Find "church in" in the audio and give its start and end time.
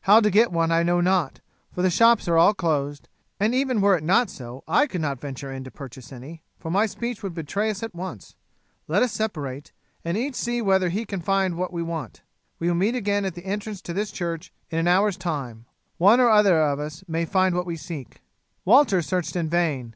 14.10-14.80